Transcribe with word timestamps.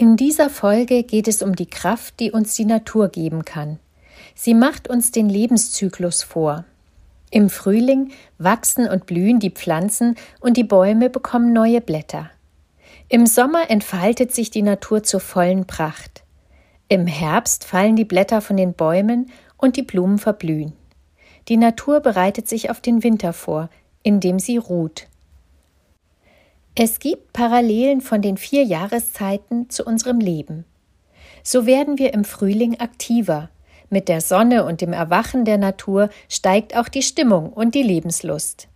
In 0.00 0.16
dieser 0.16 0.48
Folge 0.48 1.02
geht 1.02 1.26
es 1.26 1.42
um 1.42 1.56
die 1.56 1.66
Kraft, 1.66 2.20
die 2.20 2.30
uns 2.30 2.54
die 2.54 2.66
Natur 2.66 3.08
geben 3.08 3.44
kann. 3.44 3.80
Sie 4.36 4.54
macht 4.54 4.88
uns 4.88 5.10
den 5.10 5.28
Lebenszyklus 5.28 6.22
vor. 6.22 6.64
Im 7.32 7.50
Frühling 7.50 8.12
wachsen 8.38 8.88
und 8.88 9.06
blühen 9.06 9.40
die 9.40 9.50
Pflanzen 9.50 10.14
und 10.38 10.56
die 10.56 10.62
Bäume 10.62 11.10
bekommen 11.10 11.52
neue 11.52 11.80
Blätter. 11.80 12.30
Im 13.08 13.26
Sommer 13.26 13.70
entfaltet 13.70 14.32
sich 14.32 14.50
die 14.50 14.62
Natur 14.62 15.02
zur 15.02 15.18
vollen 15.18 15.66
Pracht. 15.66 16.22
Im 16.88 17.08
Herbst 17.08 17.64
fallen 17.64 17.96
die 17.96 18.04
Blätter 18.04 18.40
von 18.40 18.56
den 18.56 18.74
Bäumen 18.74 19.32
und 19.56 19.74
die 19.74 19.82
Blumen 19.82 20.18
verblühen. 20.18 20.74
Die 21.48 21.56
Natur 21.56 21.98
bereitet 21.98 22.46
sich 22.46 22.70
auf 22.70 22.80
den 22.80 23.02
Winter 23.02 23.32
vor, 23.32 23.68
indem 24.04 24.38
sie 24.38 24.58
ruht. 24.58 25.07
Es 26.80 27.00
gibt 27.00 27.32
Parallelen 27.32 28.00
von 28.00 28.22
den 28.22 28.36
vier 28.36 28.62
Jahreszeiten 28.62 29.68
zu 29.68 29.84
unserem 29.84 30.20
Leben. 30.20 30.64
So 31.42 31.66
werden 31.66 31.98
wir 31.98 32.14
im 32.14 32.22
Frühling 32.24 32.78
aktiver. 32.78 33.50
Mit 33.90 34.08
der 34.08 34.20
Sonne 34.20 34.64
und 34.64 34.80
dem 34.80 34.92
Erwachen 34.92 35.44
der 35.44 35.58
Natur 35.58 36.08
steigt 36.28 36.76
auch 36.76 36.86
die 36.86 37.02
Stimmung 37.02 37.52
und 37.52 37.74
die 37.74 37.82
Lebenslust. 37.82 38.68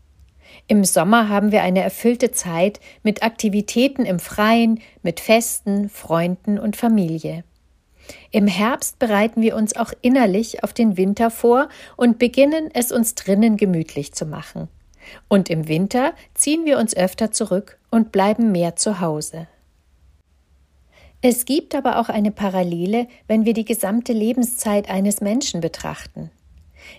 Im 0.66 0.82
Sommer 0.82 1.28
haben 1.28 1.52
wir 1.52 1.62
eine 1.62 1.80
erfüllte 1.80 2.32
Zeit 2.32 2.80
mit 3.04 3.22
Aktivitäten 3.22 4.04
im 4.04 4.18
Freien, 4.18 4.80
mit 5.04 5.20
Festen, 5.20 5.88
Freunden 5.88 6.58
und 6.58 6.74
Familie. 6.74 7.44
Im 8.32 8.48
Herbst 8.48 8.98
bereiten 8.98 9.42
wir 9.42 9.54
uns 9.54 9.76
auch 9.76 9.92
innerlich 10.00 10.64
auf 10.64 10.72
den 10.72 10.96
Winter 10.96 11.30
vor 11.30 11.68
und 11.96 12.18
beginnen 12.18 12.68
es 12.74 12.90
uns 12.90 13.14
drinnen 13.14 13.56
gemütlich 13.56 14.12
zu 14.12 14.26
machen. 14.26 14.68
Und 15.28 15.50
im 15.50 15.68
Winter 15.68 16.12
ziehen 16.34 16.64
wir 16.64 16.78
uns 16.78 16.96
öfter 16.96 17.30
zurück 17.30 17.78
und 17.90 18.12
bleiben 18.12 18.52
mehr 18.52 18.76
zu 18.76 19.00
Hause. 19.00 19.46
Es 21.20 21.44
gibt 21.44 21.74
aber 21.76 22.00
auch 22.00 22.08
eine 22.08 22.32
Parallele, 22.32 23.06
wenn 23.28 23.44
wir 23.44 23.54
die 23.54 23.64
gesamte 23.64 24.12
Lebenszeit 24.12 24.90
eines 24.90 25.20
Menschen 25.20 25.60
betrachten. 25.60 26.30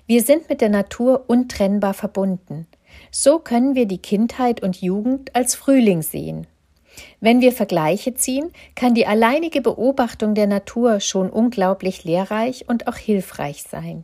Wir 0.07 0.21
sind 0.23 0.47
mit 0.47 0.61
der 0.61 0.69
Natur 0.69 1.25
untrennbar 1.27 1.93
verbunden. 1.93 2.67
So 3.11 3.39
können 3.39 3.75
wir 3.75 3.85
die 3.85 3.97
Kindheit 3.97 4.63
und 4.63 4.81
Jugend 4.81 5.35
als 5.35 5.55
Frühling 5.55 6.01
sehen. 6.01 6.47
Wenn 7.19 7.41
wir 7.41 7.51
Vergleiche 7.51 8.13
ziehen, 8.13 8.51
kann 8.75 8.93
die 8.93 9.07
alleinige 9.07 9.61
Beobachtung 9.61 10.35
der 10.35 10.47
Natur 10.47 10.99
schon 10.99 11.29
unglaublich 11.29 12.03
lehrreich 12.03 12.69
und 12.69 12.87
auch 12.87 12.97
hilfreich 12.97 13.63
sein. 13.63 14.03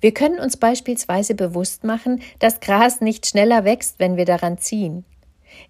Wir 0.00 0.12
können 0.12 0.38
uns 0.38 0.56
beispielsweise 0.56 1.34
bewusst 1.34 1.84
machen, 1.84 2.22
dass 2.38 2.60
Gras 2.60 3.00
nicht 3.00 3.26
schneller 3.26 3.64
wächst, 3.64 3.98
wenn 3.98 4.16
wir 4.16 4.24
daran 4.24 4.58
ziehen. 4.58 5.04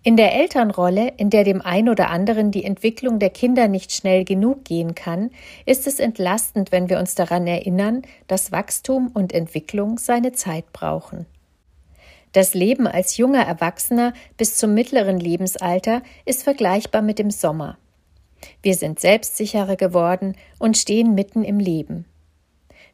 In 0.02 0.16
der 0.16 0.34
Elternrolle, 0.34 1.12
in 1.16 1.30
der 1.30 1.44
dem 1.44 1.60
ein 1.62 1.88
oder 1.88 2.10
anderen 2.10 2.50
die 2.50 2.64
Entwicklung 2.64 3.18
der 3.18 3.30
Kinder 3.30 3.68
nicht 3.68 3.92
schnell 3.92 4.24
genug 4.24 4.64
gehen 4.64 4.94
kann, 4.94 5.30
ist 5.66 5.86
es 5.86 5.98
entlastend, 6.00 6.72
wenn 6.72 6.88
wir 6.88 6.98
uns 6.98 7.14
daran 7.14 7.46
erinnern, 7.46 8.02
dass 8.26 8.52
Wachstum 8.52 9.10
und 9.12 9.32
Entwicklung 9.32 9.98
seine 9.98 10.32
Zeit 10.32 10.72
brauchen. 10.72 11.26
Das 12.32 12.52
Leben 12.52 12.86
als 12.86 13.16
junger 13.16 13.46
Erwachsener 13.46 14.12
bis 14.36 14.56
zum 14.56 14.74
mittleren 14.74 15.20
Lebensalter 15.20 16.02
ist 16.24 16.42
vergleichbar 16.42 17.00
mit 17.00 17.18
dem 17.18 17.30
Sommer. 17.30 17.78
Wir 18.62 18.74
sind 18.74 19.00
selbstsicherer 19.00 19.76
geworden 19.76 20.34
und 20.58 20.76
stehen 20.76 21.14
mitten 21.14 21.44
im 21.44 21.60
Leben. 21.60 22.06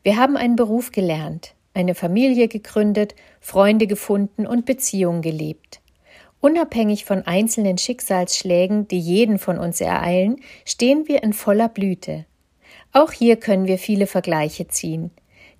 Wir 0.02 0.16
haben 0.16 0.38
einen 0.38 0.56
Beruf 0.56 0.92
gelernt, 0.92 1.54
eine 1.74 1.94
Familie 1.94 2.48
gegründet, 2.48 3.14
Freunde 3.40 3.86
gefunden 3.86 4.46
und 4.46 4.64
Beziehungen 4.64 5.20
gelebt. 5.20 5.80
Unabhängig 6.40 7.04
von 7.04 7.26
einzelnen 7.26 7.76
Schicksalsschlägen, 7.76 8.88
die 8.88 8.98
jeden 8.98 9.38
von 9.38 9.58
uns 9.58 9.78
ereilen, 9.78 10.36
stehen 10.64 11.06
wir 11.06 11.22
in 11.22 11.34
voller 11.34 11.68
Blüte. 11.68 12.24
Auch 12.92 13.12
hier 13.12 13.36
können 13.36 13.66
wir 13.66 13.76
viele 13.76 14.06
Vergleiche 14.06 14.68
ziehen. 14.68 15.10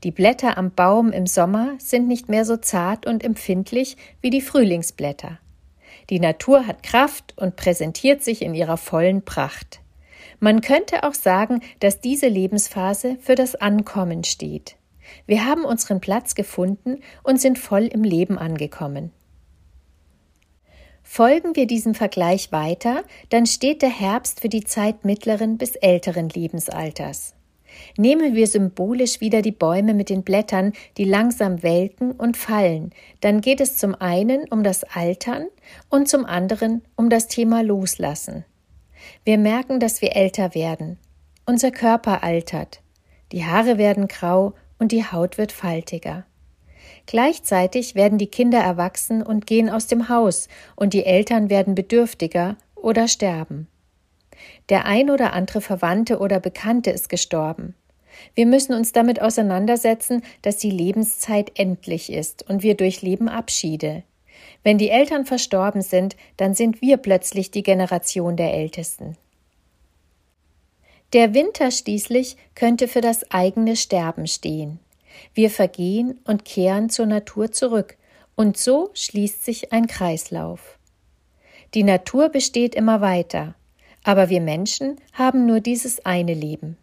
Die 0.04 0.10
Blätter 0.10 0.56
am 0.56 0.70
Baum 0.70 1.12
im 1.12 1.26
Sommer 1.26 1.74
sind 1.78 2.08
nicht 2.08 2.30
mehr 2.30 2.46
so 2.46 2.56
zart 2.56 3.04
und 3.04 3.22
empfindlich 3.22 3.98
wie 4.22 4.30
die 4.30 4.40
Frühlingsblätter. 4.40 5.38
Die 6.08 6.18
Natur 6.18 6.66
hat 6.66 6.82
Kraft 6.82 7.34
und 7.36 7.56
präsentiert 7.56 8.22
sich 8.24 8.40
in 8.40 8.54
ihrer 8.54 8.78
vollen 8.78 9.22
Pracht. 9.22 9.80
Man 10.40 10.62
könnte 10.62 11.04
auch 11.04 11.14
sagen, 11.14 11.60
dass 11.80 12.00
diese 12.00 12.26
Lebensphase 12.26 13.18
für 13.20 13.34
das 13.34 13.54
Ankommen 13.54 14.24
steht. 14.24 14.76
Wir 15.26 15.44
haben 15.44 15.64
unseren 15.64 16.00
Platz 16.00 16.34
gefunden 16.34 17.00
und 17.22 17.40
sind 17.40 17.58
voll 17.58 17.84
im 17.84 18.02
Leben 18.02 18.38
angekommen. 18.38 19.12
Folgen 21.02 21.56
wir 21.56 21.66
diesem 21.66 21.94
Vergleich 21.94 22.52
weiter, 22.52 23.02
dann 23.28 23.44
steht 23.44 23.82
der 23.82 23.90
Herbst 23.90 24.40
für 24.40 24.48
die 24.48 24.64
Zeit 24.64 25.04
mittleren 25.04 25.58
bis 25.58 25.74
älteren 25.76 26.28
Lebensalters. 26.28 27.34
Nehmen 27.98 28.34
wir 28.34 28.46
symbolisch 28.46 29.20
wieder 29.20 29.42
die 29.42 29.52
Bäume 29.52 29.92
mit 29.92 30.08
den 30.08 30.22
Blättern, 30.22 30.72
die 30.96 31.04
langsam 31.04 31.62
welken 31.62 32.12
und 32.12 32.36
fallen, 32.36 32.92
dann 33.20 33.40
geht 33.40 33.60
es 33.60 33.76
zum 33.76 33.94
einen 33.94 34.48
um 34.50 34.62
das 34.62 34.84
Altern 34.84 35.46
und 35.88 36.08
zum 36.08 36.24
anderen 36.24 36.82
um 36.96 37.10
das 37.10 37.26
Thema 37.26 37.62
Loslassen. 37.62 38.44
Wir 39.25 39.38
merken, 39.38 39.81
dass 39.81 40.03
wir 40.03 40.16
älter 40.16 40.55
werden. 40.55 40.99
Unser 41.47 41.71
Körper 41.71 42.22
altert. 42.22 42.81
Die 43.33 43.44
Haare 43.44 43.78
werden 43.78 44.09
grau 44.09 44.55
und 44.78 44.93
die 44.93 45.05
Haut 45.05 45.38
wird 45.38 45.53
faltiger. 45.53 46.25
Gleichzeitig 47.06 47.94
werden 47.94 48.19
die 48.19 48.27
Kinder 48.27 48.59
erwachsen 48.59 49.22
und 49.22 49.47
gehen 49.47 49.69
aus 49.69 49.87
dem 49.87 50.09
Haus, 50.09 50.49
und 50.77 50.94
die 50.94 51.05
Eltern 51.05 51.50
werden 51.50 51.75
bedürftiger 51.75 52.56
oder 52.75 53.09
sterben. 53.09 53.69
Der 54.69 54.87
ein 54.87 55.11
oder 55.11 55.32
andere 55.32 55.61
Verwandte 55.61 56.19
oder 56.19 56.41
Bekannte 56.41 56.91
ist 56.91 57.09
gestorben. 57.09 57.75
Wir 58.34 58.47
müssen 58.47 58.75
uns 58.75 58.93
damit 58.93 59.21
auseinandersetzen, 59.22 60.22
dass 60.43 60.56
die 60.56 60.71
Lebenszeit 60.71 61.53
endlich 61.59 62.12
ist 62.12 62.49
und 62.49 62.62
wir 62.62 62.77
durchleben 62.77 63.28
Abschiede. 63.28 64.03
Wenn 64.62 64.78
die 64.78 64.91
Eltern 64.91 65.25
verstorben 65.25 65.82
sind, 65.82 66.16
dann 66.37 66.54
sind 66.54 66.82
wir 66.82 66.97
plötzlich 66.98 67.50
die 67.50 67.62
Generation 67.62 68.37
der 68.37 68.53
Ältesten. 68.53 69.16
Der 71.12 71.34
Winter 71.34 71.71
schließlich 71.71 72.37
könnte 72.54 72.87
für 72.87 73.00
das 73.00 73.31
eigene 73.31 73.75
Sterben 73.75 74.26
stehen. 74.26 74.78
Wir 75.34 75.50
vergehen 75.50 76.20
und 76.25 76.44
kehren 76.44 76.88
zur 76.88 77.06
Natur 77.06 77.50
zurück, 77.50 77.97
und 78.37 78.56
so 78.56 78.91
schließt 78.94 79.44
sich 79.44 79.72
ein 79.72 79.87
Kreislauf. 79.87 80.78
Die 81.75 81.82
Natur 81.82 82.28
besteht 82.28 82.75
immer 82.75 83.00
weiter, 83.00 83.54
aber 84.04 84.31
wir 84.31 84.41
Menschen 84.41 84.97
haben 85.12 85.47
nur 85.47 85.60
dieses 85.60 86.04
eine 86.06 86.34
Leben. 86.34 86.76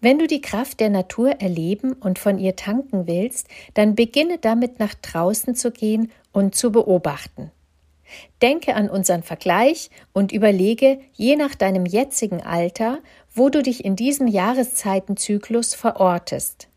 Wenn 0.00 0.18
du 0.18 0.26
die 0.26 0.40
Kraft 0.40 0.80
der 0.80 0.90
Natur 0.90 1.30
erleben 1.40 1.92
und 1.92 2.18
von 2.18 2.38
ihr 2.38 2.56
tanken 2.56 3.06
willst, 3.06 3.48
dann 3.74 3.94
beginne 3.94 4.38
damit 4.38 4.78
nach 4.78 4.94
draußen 4.94 5.54
zu 5.54 5.70
gehen 5.70 6.10
und 6.32 6.54
zu 6.54 6.72
beobachten. 6.72 7.50
Denke 8.40 8.74
an 8.74 8.88
unseren 8.88 9.22
Vergleich 9.22 9.90
und 10.12 10.32
überlege, 10.32 11.00
je 11.12 11.36
nach 11.36 11.54
deinem 11.54 11.86
jetzigen 11.86 12.40
Alter, 12.40 12.98
wo 13.34 13.48
du 13.48 13.62
dich 13.62 13.84
in 13.84 13.96
diesem 13.96 14.28
Jahreszeitenzyklus 14.28 15.74
verortest. 15.74 16.68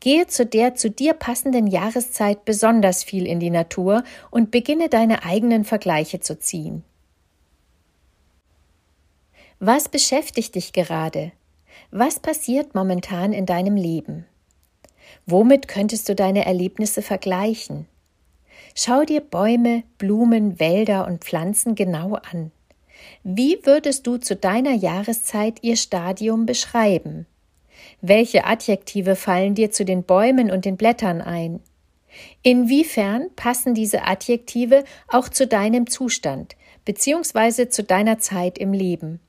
Gehe 0.00 0.26
zu 0.26 0.44
der 0.44 0.74
zu 0.74 0.90
dir 0.90 1.14
passenden 1.14 1.66
Jahreszeit 1.66 2.44
besonders 2.44 3.04
viel 3.04 3.26
in 3.26 3.40
die 3.40 3.50
Natur 3.50 4.02
und 4.30 4.50
beginne 4.50 4.88
deine 4.88 5.24
eigenen 5.24 5.64
Vergleiche 5.64 6.20
zu 6.20 6.38
ziehen. 6.38 6.84
Was 9.60 9.88
beschäftigt 9.88 10.56
dich 10.56 10.72
gerade? 10.72 11.32
Was 11.90 12.20
passiert 12.20 12.74
momentan 12.74 13.32
in 13.32 13.46
deinem 13.46 13.76
Leben? 13.76 14.26
Womit 15.26 15.68
könntest 15.68 16.08
du 16.08 16.14
deine 16.14 16.46
Erlebnisse 16.46 17.02
vergleichen? 17.02 17.86
Schau 18.74 19.04
dir 19.04 19.20
Bäume, 19.20 19.82
Blumen, 19.98 20.58
Wälder 20.58 21.06
und 21.06 21.24
Pflanzen 21.24 21.74
genau 21.74 22.14
an. 22.14 22.50
Wie 23.24 23.58
würdest 23.64 24.06
du 24.06 24.16
zu 24.16 24.36
deiner 24.36 24.72
Jahreszeit 24.72 25.58
ihr 25.62 25.76
Stadium 25.76 26.46
beschreiben? 26.46 27.26
Welche 28.00 28.44
Adjektive 28.44 29.16
fallen 29.16 29.54
dir 29.54 29.70
zu 29.70 29.84
den 29.84 30.04
Bäumen 30.04 30.50
und 30.50 30.64
den 30.64 30.76
Blättern 30.76 31.20
ein? 31.20 31.60
Inwiefern 32.42 33.28
passen 33.36 33.74
diese 33.74 34.04
Adjektive 34.04 34.84
auch 35.08 35.28
zu 35.28 35.46
deinem 35.46 35.86
Zustand 35.88 36.56
bzw. 36.84 37.68
zu 37.68 37.82
deiner 37.82 38.18
Zeit 38.18 38.58
im 38.58 38.72
Leben? 38.72 39.20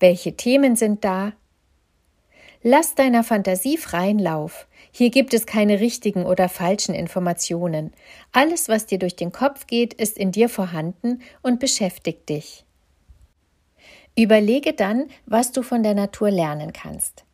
Welche 0.00 0.36
Themen 0.36 0.76
sind 0.76 1.04
da? 1.04 1.32
Lass 2.66 2.94
deiner 2.94 3.22
Fantasie 3.24 3.76
freien 3.76 4.18
Lauf. 4.18 4.66
Hier 4.90 5.10
gibt 5.10 5.34
es 5.34 5.44
keine 5.44 5.80
richtigen 5.80 6.24
oder 6.24 6.48
falschen 6.48 6.94
Informationen. 6.94 7.92
Alles, 8.32 8.70
was 8.70 8.86
dir 8.86 8.98
durch 8.98 9.16
den 9.16 9.32
Kopf 9.32 9.66
geht, 9.66 9.92
ist 9.92 10.16
in 10.16 10.32
dir 10.32 10.48
vorhanden 10.48 11.20
und 11.42 11.60
beschäftigt 11.60 12.26
dich. 12.30 12.64
Überlege 14.16 14.72
dann, 14.72 15.10
was 15.26 15.52
du 15.52 15.60
von 15.60 15.82
der 15.82 15.92
Natur 15.92 16.30
lernen 16.30 16.72
kannst. 16.72 17.24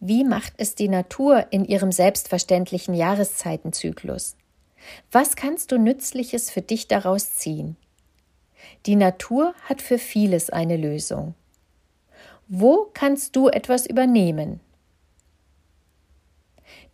Wie 0.00 0.24
macht 0.24 0.54
es 0.56 0.76
die 0.76 0.88
Natur 0.88 1.48
in 1.50 1.66
ihrem 1.66 1.92
selbstverständlichen 1.92 2.94
Jahreszeitenzyklus? 2.94 4.34
Was 5.12 5.36
kannst 5.36 5.72
du 5.72 5.78
Nützliches 5.78 6.50
für 6.50 6.62
dich 6.62 6.88
daraus 6.88 7.34
ziehen? 7.34 7.76
Die 8.86 8.96
Natur 8.96 9.52
hat 9.64 9.82
für 9.82 9.98
vieles 9.98 10.48
eine 10.48 10.78
Lösung. 10.78 11.34
Wo 12.48 12.88
kannst 12.94 13.36
du 13.36 13.48
etwas 13.48 13.84
übernehmen? 13.84 14.60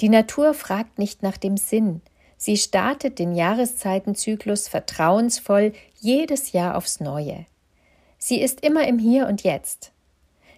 Die 0.01 0.09
Natur 0.09 0.55
fragt 0.55 0.99
nicht 0.99 1.23
nach 1.23 1.37
dem 1.37 1.57
Sinn, 1.57 2.03
sie 2.37 2.57
startet 2.57 3.19
den 3.19 3.35
Jahreszeitenzyklus 3.35 4.69
vertrauensvoll 4.69 5.73
jedes 6.01 6.53
Jahr 6.53 6.77
aufs 6.77 7.01
Neue. 7.01 7.47
Sie 8.19 8.41
ist 8.41 8.61
immer 8.63 8.87
im 8.87 8.99
Hier 8.99 9.27
und 9.27 9.43
Jetzt. 9.43 9.93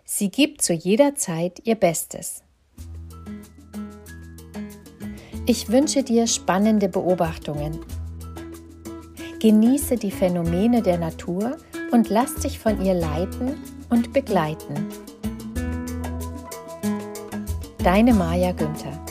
Sie 0.05 0.31
gibt 0.31 0.63
zu 0.63 0.73
jeder 0.73 1.15
Zeit 1.15 1.61
ihr 1.65 1.75
Bestes. 1.75 2.43
Ich 5.47 5.69
wünsche 5.71 6.03
dir 6.03 6.27
spannende 6.27 6.89
Beobachtungen. 6.89 7.79
Genieße 9.41 9.97
die 9.97 10.11
Phänomene 10.11 10.83
der 10.83 10.99
Natur 10.99 11.57
und 11.91 12.09
lass 12.09 12.35
dich 12.35 12.59
von 12.59 12.85
ihr 12.85 12.95
leiten 12.95 13.57
und 13.89 14.13
begleiten. 14.13 14.89
Deine 17.83 18.13
Maja 18.13 18.53
Günther 18.53 19.08